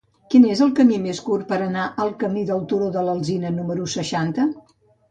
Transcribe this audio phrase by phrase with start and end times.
[0.33, 3.89] Quin és el camí més curt per anar al camí del Turó de l'Alzina número
[3.99, 4.53] seixanta?